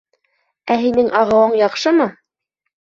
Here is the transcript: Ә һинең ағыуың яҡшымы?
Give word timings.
Ә 0.77 0.77
һинең 0.85 1.13
ағыуың 1.21 1.55
яҡшымы? 1.61 2.11